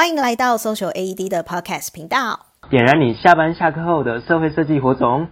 [0.00, 5.28] 欢迎来到 Social AED 的 Podcast 频道，点燃你下班下课后的社会设计火种。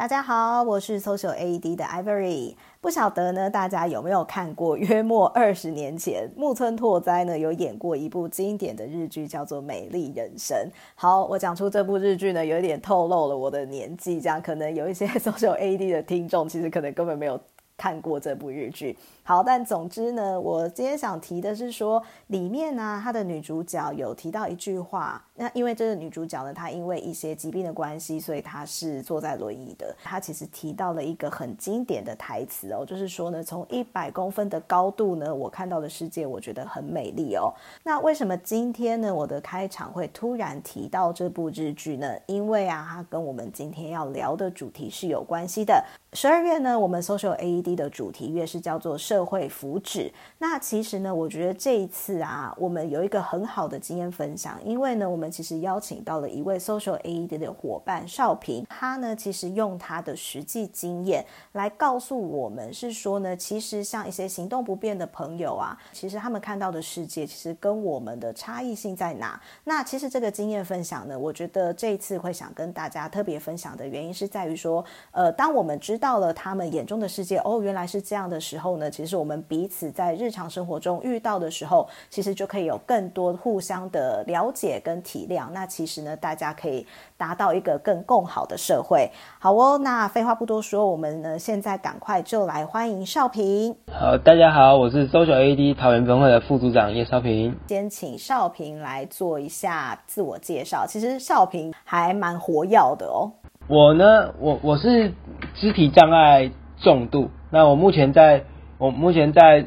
[0.00, 2.56] 大家好，我是 Social AED 的 Ivory。
[2.80, 4.74] 不晓得呢，大家有没有看过？
[4.74, 10.56] 约莫二十年前，木村拓哉呢有演过一部经典的日剧，叫做《美丽人生》。
[10.94, 17.38] 好，我讲出这部日剧呢，有一点透露了我的年纪，这样可能有一些 Social AED 的听众，其实可能根本没有
[17.80, 18.94] 看过这部日剧。
[19.22, 25.24] 好，但总之呢，我今天想提的是说，里面呢、她的女主角有提到一句话。
[25.34, 29.96] 那因为这个女主角呢，她因为一些疾病的关系，所以她是坐在轮椅的。
[30.04, 37.54] 她其实提到了一个很经典的台词哦，就是说呢，从一百公分的高度呢，我看到的世界，我觉得很美丽哦。
[37.82, 42.14] 那为什么今天呢，我的开场会突然提到这部日剧呢？
[42.26, 45.82] 因为啊，它跟我们今天要聊的主题是有关系的。
[46.12, 50.10] 十二月呢，我们 Social AED 的主题乐是叫做社会福祉。
[50.38, 69.40] 那其实呢，我觉得这一次啊，我们有一个很好的经验分享，因为呢，我们其实邀请到了一位 Social AED 的伙伴少平，他呢，其实用他的实际经验来告诉我们，是说呢，其实像一些行动不便的朋友啊，其实他们看到的世界，其实跟我们的差异性在哪？
[69.64, 79.20] 那其实这个经验分享呢，我觉得这一次会想跟大家特别分享的原因，是在于说，呃，当我们知道了他们眼中的世界，哦，原来是这样的时候呢，其实。
[79.20, 85.50] 我们彼此在日常生活中遇到的时候，其实就可以有更多互相的了解跟体谅。
[85.52, 86.86] 那其实呢，大家可以
[87.18, 89.10] 达到一个更共好的社会。
[89.38, 93.76] 好哦，那废话不多说，我们呢现在赶快就来欢迎少平。
[93.92, 97.54] 好，大家好，我是 Social AED 桃园分会的副组长叶少平。
[97.68, 100.86] 先请少平来做一下自我介绍。
[100.86, 103.32] 其实少平还蛮活跃的哦。
[103.68, 105.12] 我呢，我我是
[105.54, 106.50] 肢体障碍
[106.82, 107.30] 重度。
[107.50, 108.44] 那我目前在。
[108.78, 109.66] 我目前在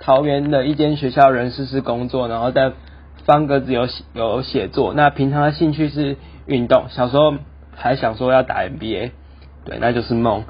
[0.00, 2.72] 桃园的一间学校人事室工作，然后在
[3.24, 4.92] 方格子有有写作。
[4.92, 6.16] 那平常的兴趣是
[6.46, 7.34] 运动，小时候
[7.76, 9.12] 还想说要打 NBA，
[9.64, 10.42] 对，那就是梦。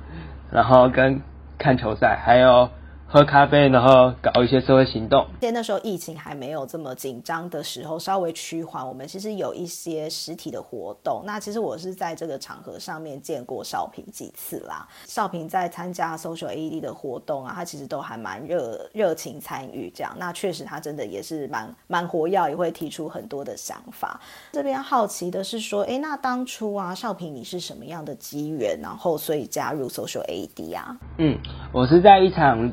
[0.50, 1.20] 然后跟
[1.58, 2.70] 看球赛，还有。
[3.12, 5.26] 喝咖啡，然后搞一些社会行动。
[5.40, 11.24] 在那时候疫情还没有这么紧张的时候，稍微趋缓，我们其实有一些实体的活动。
[11.26, 14.86] 那其实我是在这个场合上面见过少平几次啦。
[15.06, 20.14] 少平在参加 Social AED 的活动啊，他其实都还蛮热热情参与这样。
[20.16, 24.20] 那确实他真的也是蛮蛮活跃，也会提出很多的想法。
[24.52, 30.96] 这边好奇的是说，哎，那当初啊，少平你是什么样的机缘，然后所以加入 Social AED 啊？
[31.18, 31.36] 嗯，
[31.72, 32.72] 我是在一场。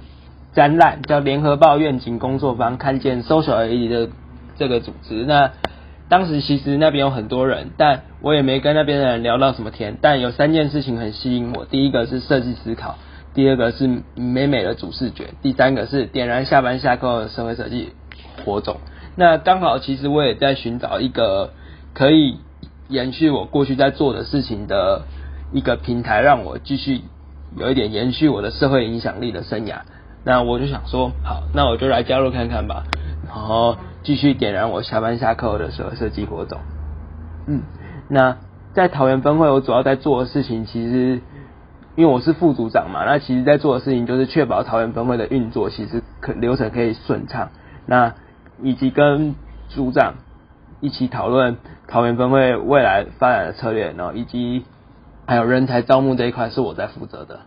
[0.58, 4.10] 展览叫联合报愿景工作坊，看见 Social AED 的
[4.58, 5.24] 这个组织。
[5.24, 5.52] 那
[6.10, 10.00] 当时其实那边有很多人，但我也没跟那边的人聊到什么天。
[10.02, 12.96] 但有三件事情很吸引我：第一个是设计思考，
[13.36, 17.90] 第二个是美美的主视觉，第三个是点燃下班下课的社会设计
[18.44, 18.78] 火种。
[19.16, 21.52] 那刚好其实我也在寻找一个
[21.94, 22.40] 可以
[22.88, 25.04] 延续我过去在做的事情的
[25.54, 27.02] 一个平台，让我继续
[27.56, 29.82] 有一点延续我的社会影响力的生涯。
[30.28, 32.84] 那我就想说，好，那我就来加入看看吧，
[33.30, 36.60] 然后继续点燃我下班下课的时候设计火种。
[37.48, 37.62] 嗯，
[38.10, 38.36] 那
[38.74, 41.22] 在桃园分会，我主要在做的事情，其实
[41.96, 47.52] 因为我是副组长嘛，那其实在做的事情就是确保桃园分会的运作，其实可流程可以顺畅。
[47.86, 48.14] 那
[48.62, 49.34] 以及跟
[49.70, 50.16] 组长
[50.82, 51.56] 一起讨论
[51.88, 54.66] 桃园分会未来发展的策略，然后以及
[55.26, 57.40] 还有人才招募这一块是我在负责的。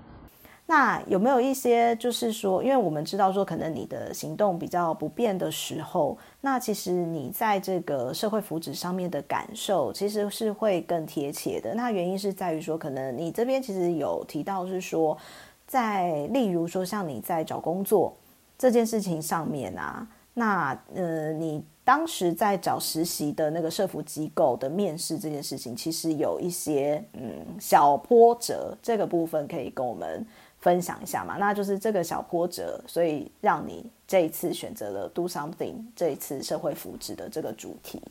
[0.70, 11.74] 那有没有一些，就是说，因为我们知道说，可能你的行动比较不便的时候，那其实你在这个社会福祉上面的感受，其实是会更贴切的。
[11.74, 15.18] 那原因是在于说，可能你这边其实有提到是说，
[15.66, 18.14] 在例如说像你在找工作
[18.56, 30.24] 这件事情上面啊，那呃，你当时在找实习的那个社福机构的面试这件事情，其实有一些嗯小波折，这个部分可以跟我们。
[30.60, 38.02] 分享一下嘛，那就是这个小波折，所以让你这一次选择了 Do Something 这一次社会福祉的这个主题。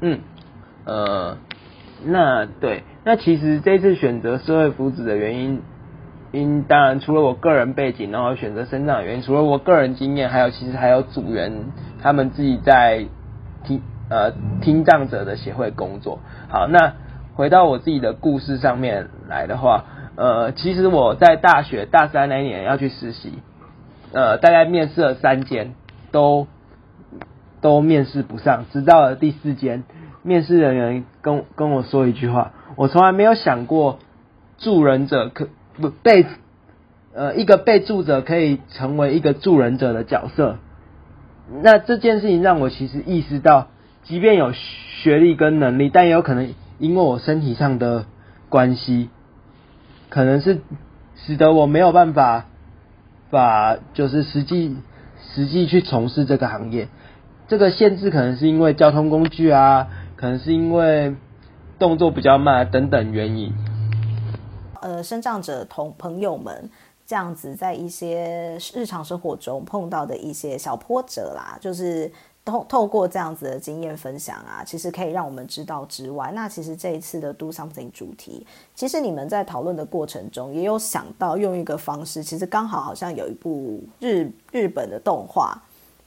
[0.00, 0.18] 嗯，
[0.84, 1.38] 呃，
[2.04, 5.62] 那对，那其实这次选择社会福祉的原因，
[6.32, 11.66] 因当然除了我个人背景，然后选择身障的原因，除了我个人经验，还有其实还有组员
[12.02, 13.06] 他们自己在
[13.64, 13.80] 听
[14.10, 16.18] 呃听障者的协会工作。
[16.48, 16.94] 好，那
[17.36, 19.84] 回到我自己的故事上面来的话。
[20.16, 23.32] 呃，其实我在大学大三那一年要去实习，
[24.12, 25.74] 呃，大概面试了三间，
[26.12, 26.46] 都
[27.60, 29.82] 都面试不上，直到了第四间，
[30.22, 33.98] 面试人员跟跟我说一句话：我从来没有想过
[34.58, 36.26] 助人者可不被
[37.12, 40.58] 呃一个被助者可以成为一个助人者的角色。
[41.62, 43.66] 那这件事情让我其实意识到，
[44.04, 48.06] 即便有学历跟能力，但也有可能因为我身体上的
[48.48, 49.10] 关系，
[50.14, 50.60] 可能是
[51.16, 52.46] 使得我没有办法
[53.30, 54.76] 把就是实际
[55.34, 56.86] 实际去从事这个行业。
[57.48, 61.16] 这个限制可能是因为交通工具啊，可能是因为
[61.80, 63.52] 动作比较慢等等原因。
[64.80, 66.70] 呃，身障者同朋友们。
[67.06, 72.10] 这样子，在一些日常生活中碰到的一些小波折啦，就是
[72.44, 85.58] 透透过这样子的经验分享啊，其实可以让我们知道之外，那其实这一次的 Do Something 主题，其实你们在讨论的过程中也有想到用一个方式，其实刚好好像有一部日日本的动画，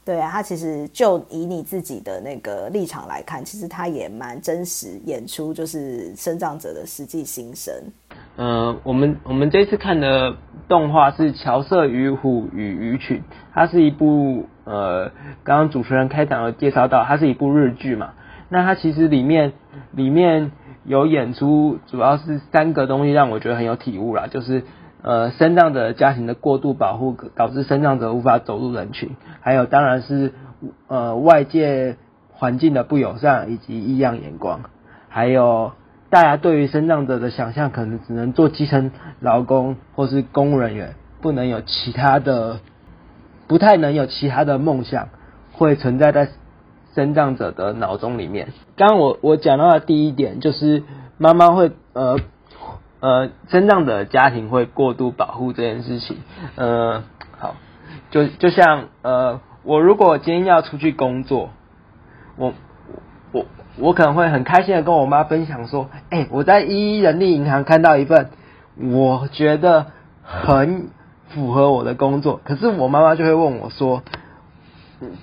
[0.06, 7.74] 对啊，它其实就以你自己的那个立场来看，其实它也蛮真实演出，就是生长者的实际心声。
[8.36, 10.36] 呃，我们我们这次看的
[10.68, 13.18] 动画是《乔瑟与虎与鱼群》，
[13.52, 15.12] 它是一部呃，
[15.44, 18.10] 刚刚主持人开场有介绍到，它是一部日剧嘛。
[18.50, 19.54] 那它其实里面
[19.92, 20.52] 里面
[20.84, 24.64] 有演出，主要是三个东西让我觉得很有体悟啦，就是
[25.02, 30.34] 呃，身障者家庭的过度保护导致身障者无法走入人群，还有当然是
[30.88, 31.96] 呃外界
[32.32, 34.62] 环境的不友善以及异样眼光，
[35.08, 35.72] 还有。
[36.10, 42.62] 大家对于身障者的想象，可能只能做基层劳工或是公务人员，不能有其他的，
[43.48, 45.10] 不太能有其他的梦想
[45.54, 46.30] 会存在在
[46.94, 48.50] 生长者的脑中里面。
[48.76, 50.84] 刚刚我我讲到的第一点，就是
[51.18, 52.20] 妈妈会呃
[53.00, 56.18] 呃生长的家庭会过度保护这件事情。
[56.56, 57.04] 呃，
[57.38, 57.56] 好，
[58.12, 61.50] 就就像呃我如果今天要出去工作，
[62.36, 62.54] 我
[63.32, 63.46] 我。
[63.80, 68.32] 我可能会很开心的跟我妈分享说，哎、我在一一人力银行看到一份，
[68.76, 69.86] 我觉得
[70.24, 70.88] 很
[71.30, 72.40] 符合我的工作。
[72.44, 74.04] 可是我妈妈就会问我说，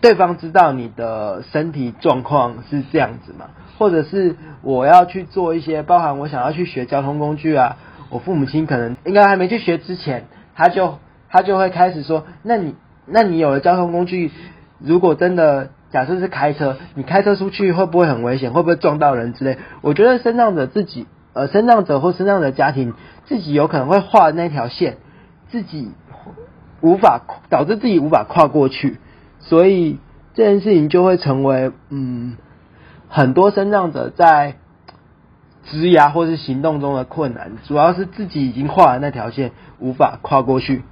[0.01, 3.47] 对方知道你的身体状况是这样子吗？
[3.79, 7.77] 或者是我要去做一些，包含我想要去学交通工具啊，
[8.11, 10.99] 我父母亲可能应该还没去学之前，他就
[11.29, 12.75] 他就会开始说，那你
[13.07, 14.31] 那你有了交通工具，
[14.79, 15.71] 如果真的。
[15.91, 18.53] 假设是开车，你开车出去会不会很危险？
[18.53, 19.59] 会不会撞到人之类？
[19.81, 22.95] 我觉得身障者自己，呃，身障者或身障者家庭
[23.27, 24.97] 自己有可能会画那条线，
[25.55, 25.93] 自己
[26.81, 28.99] 无法导致自己无法跨过去，
[29.39, 30.01] 所以
[30.35, 32.37] 这件事情就会成为嗯
[33.09, 34.57] 很多身障者在
[35.65, 40.83] 职涯或是行动中的困难，主要是自己已经画了那条线无法跨过去。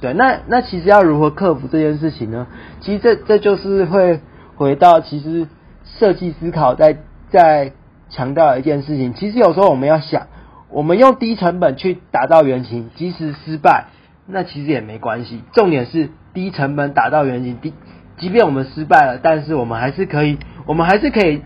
[0.00, 2.46] 对，那那其实要如何克服这件事情呢？
[2.80, 4.20] 其实这这就是会。
[4.58, 5.48] 回到其实
[5.84, 6.96] 设计思考在
[7.28, 7.72] 在
[8.08, 10.28] 强调一件事情，其实有时候我们要想，
[10.70, 13.88] 我们用低成本去打造原型，即使失败，
[14.26, 15.42] 那其实也没关系。
[15.52, 17.72] 重点是低成本打造原型，低
[18.18, 21.42] 即便我们失败了，但是我们还是可以，我们还是可以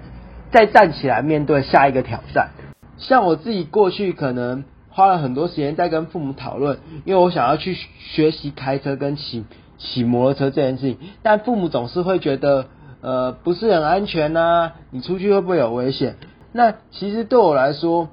[0.50, 2.50] 再站起来面对下一个挑战。
[2.96, 9.44] 像我自己过去可能花了很多时间在跟父母讨论，因为我想要去学习开车跟骑
[9.78, 12.66] 骑摩托车这件事情，但父母总是会觉得。
[13.02, 16.16] 呃，不是很安全呐、你出去会不会有危险？
[16.52, 18.10] 那其实对我来说，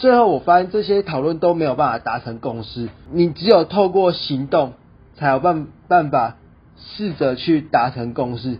[0.00, 2.88] 最后我发现这些讨论都没有办法达成共识。
[3.12, 4.72] 你只有透过行动，
[5.14, 6.36] 才有办办法
[6.78, 8.58] 试着去达成共识。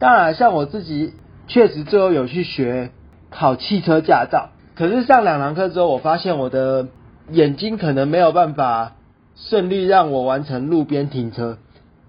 [0.00, 1.14] 当然，像我自己
[1.46, 2.90] 确实最后有去学
[3.30, 6.88] 考汽车驾照，可是上两堂课之后，我发现我的
[7.30, 8.94] 眼睛可能没有办法
[9.36, 11.58] 顺利让我完成路边停车。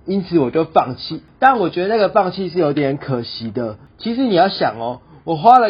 [0.08, 3.78] 因此我就放弃，但我觉得那个放弃是有点可惜的。
[4.00, 5.68] 其实你要想哦，我花了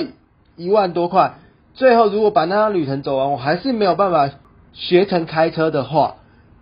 [0.56, 1.34] 一万多块，
[1.74, 4.30] 最后如果把那趟旅程走完，我还是没有办法
[4.74, 6.16] 学成开车的话，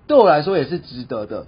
[0.07, 1.47] 对我来说也是值得的。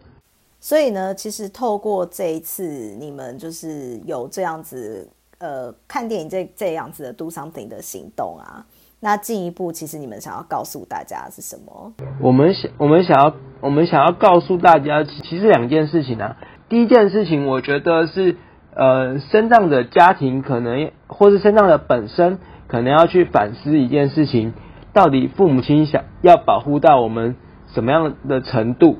[0.59, 8.65] 所以呢，其实透过这一次你们就是有这样子呃看电影这这样子的 do something 的行动啊。
[9.03, 11.91] 那进一步，其实你们想要告诉大家是什么？
[12.21, 16.37] 我们想，我们想要，我们想要告诉大家，其实两件事情啊。
[16.69, 18.37] 第一件事情，我觉得是，
[18.75, 22.37] 呃，身障的家庭可能，或是身障的本身，
[22.71, 24.53] 可能要去反思一件事情：
[24.93, 27.35] 到底父母亲想要保护到我们
[27.73, 28.99] 什么样的程度，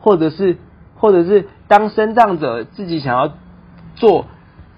[0.00, 0.56] 或者是，
[0.96, 3.32] 或者是当生障者自己想要
[3.94, 4.26] 做，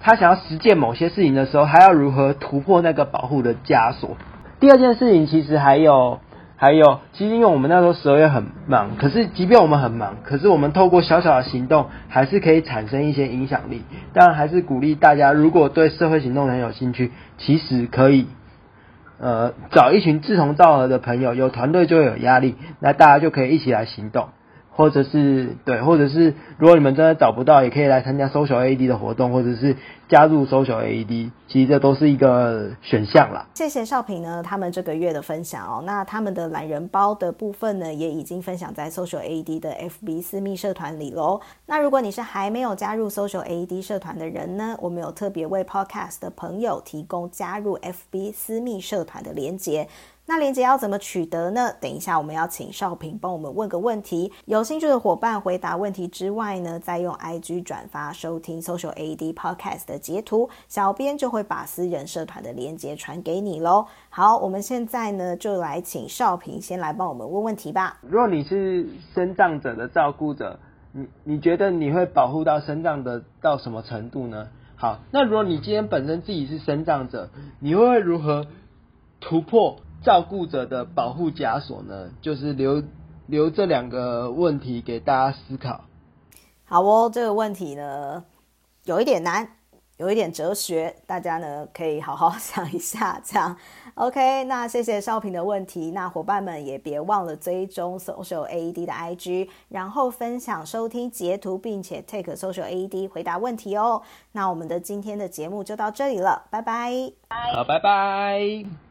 [0.00, 4.19] 他想要实践某些事情的时候，他要如何突破那个保护的枷锁？
[4.61, 6.19] 第二件事情其实还有
[6.58, 13.82] 还有，其实因为我们那时候十二月很忙，可是即便我们很忙，可是我们透过小小的行动，还是可以产生一些影响力。
[14.14, 18.26] 当然，还是鼓励大家，如果对社会行动很有兴趣，其实可以，
[19.20, 24.28] 呃，找一群志同道合的朋友，有团队就会有压力，那大家就可以一起来行动。
[24.70, 29.76] 或者是对，或者是如果你们真的找不到，也可以来参加 Social AED 的活动，或者是
[30.08, 33.46] 加入 Social AED，其实这都是一个选项啦。
[33.54, 35.82] 谢谢少平呢，他们这个月的分享哦。
[35.84, 41.40] 那他们的懒人包的部分呢，也已经分享在 Social AED 的 FB 私密社团里喽。
[41.66, 49.88] 那如果你是还没有加入 Social AED 社团的人呢，我们有特别为 Podcast 的朋友提供加入 FB 私密社团的连接。
[50.28, 51.72] 那连接要怎么取得呢？
[51.80, 63.86] 等一下我们要请少平帮我们问个问题，有兴趣的伙伴回答问题之外呢，再用 IG 转发收听 Social AED Podcast 的截图，小编就会把私人社团的链接传给你喽。
[64.08, 67.98] 好，我们现在呢就来请少平先来帮我们问问题吧。
[68.02, 70.58] 如果你是身障者的照顾者，
[70.92, 74.48] 你你觉得你会保护到身障的到什么程度呢？
[74.76, 78.46] 好，那如果你今天本身自己是身障者，你会如何
[79.20, 79.76] 突破？
[80.04, 82.82] 照顾者的保护枷锁呢，就是留
[83.26, 85.86] 留这两个问题给大家思考。
[86.64, 88.22] 好哦，这个问题呢
[88.84, 89.48] 有一点难，
[89.96, 93.20] 有一点哲学，大家呢可以好好想一下。
[93.24, 93.56] 这样
[93.94, 95.90] ，OK，那谢谢少平的问题。
[95.92, 104.02] 那伙伴们也别忘了追踪 Social AED 的 IG，然后分享收听截图，并且 take Social AED 回答问题哦。
[104.32, 106.92] 那我们的今天的节目就到这里了，拜拜。
[107.54, 108.86] 好，拜拜。